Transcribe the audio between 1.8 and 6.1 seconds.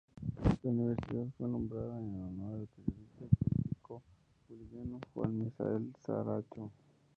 en honor al periodista y político boliviano Juan Misael